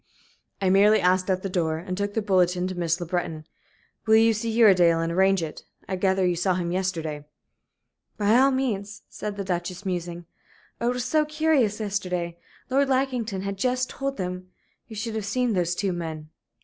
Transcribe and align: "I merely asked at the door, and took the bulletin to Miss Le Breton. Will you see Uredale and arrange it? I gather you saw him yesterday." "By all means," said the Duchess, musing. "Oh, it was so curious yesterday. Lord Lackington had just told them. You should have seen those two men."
"I 0.59 0.71
merely 0.71 0.99
asked 0.99 1.29
at 1.29 1.43
the 1.43 1.47
door, 1.47 1.77
and 1.77 1.95
took 1.95 2.15
the 2.15 2.23
bulletin 2.23 2.65
to 2.65 2.73
Miss 2.73 2.99
Le 2.99 3.05
Breton. 3.05 3.45
Will 4.07 4.15
you 4.15 4.33
see 4.33 4.51
Uredale 4.59 4.99
and 4.99 5.11
arrange 5.11 5.43
it? 5.43 5.61
I 5.87 5.95
gather 5.95 6.25
you 6.25 6.35
saw 6.35 6.55
him 6.55 6.71
yesterday." 6.71 7.23
"By 8.17 8.35
all 8.35 8.49
means," 8.49 9.03
said 9.09 9.37
the 9.37 9.43
Duchess, 9.43 9.85
musing. 9.85 10.25
"Oh, 10.81 10.89
it 10.89 10.93
was 10.95 11.05
so 11.05 11.23
curious 11.23 11.79
yesterday. 11.79 12.39
Lord 12.71 12.89
Lackington 12.89 13.43
had 13.43 13.57
just 13.59 13.91
told 13.91 14.17
them. 14.17 14.47
You 14.87 14.95
should 14.95 15.13
have 15.13 15.23
seen 15.23 15.53
those 15.53 15.75
two 15.75 15.93
men." 15.93 16.31